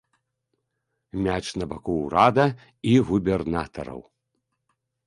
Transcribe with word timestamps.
Мяч 1.27 1.43
на 1.63 1.69
баку 1.75 1.93
ўрада 2.05 2.45
і 2.95 2.99
губернатараў. 3.13 4.01